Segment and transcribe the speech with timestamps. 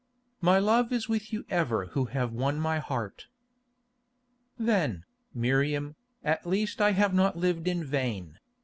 [0.41, 3.27] "My love is with you ever who have won my heart."
[4.57, 5.93] "Then, Miriam,
[6.23, 8.39] at least I have not lived in vain.